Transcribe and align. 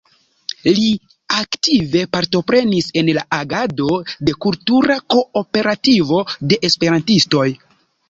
Li 0.77 0.85
aktive 1.39 2.01
partoprenis 2.15 2.89
en 3.03 3.13
la 3.19 3.27
agado 3.39 4.01
de 4.31 4.37
Kultura 4.49 4.99
Kooperativo 5.15 6.27
de 6.53 6.63
Esperantistoj. 6.73 7.49